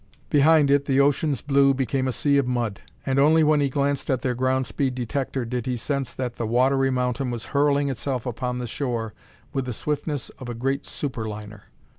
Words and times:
Behind 0.31 0.71
it 0.71 0.85
the 0.85 0.99
ocean's 0.99 1.41
blue 1.41 1.75
became 1.75 2.07
a 2.07 2.11
sea 2.11 2.39
of 2.39 2.47
mud; 2.47 2.81
and 3.05 3.19
only 3.19 3.43
when 3.43 3.61
he 3.61 3.69
glanced 3.69 4.09
at 4.09 4.23
their 4.23 4.33
ground 4.33 4.65
speed 4.65 4.95
detector 4.95 5.45
did 5.45 5.67
he 5.67 5.77
sense 5.77 6.11
that 6.11 6.37
the 6.37 6.47
watery 6.47 6.89
mountain 6.89 7.29
was 7.29 7.45
hurling 7.53 7.87
itself 7.87 8.25
upon 8.25 8.57
the 8.57 8.65
shore 8.65 9.13
with 9.53 9.65
the 9.65 9.73
swiftness 9.73 10.29
of 10.39 10.49
a 10.49 10.55
great 10.55 10.87
super 10.87 11.25
liner. 11.27 11.65